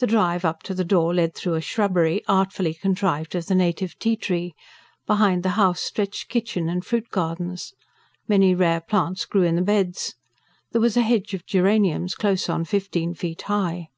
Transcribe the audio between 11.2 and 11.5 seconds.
of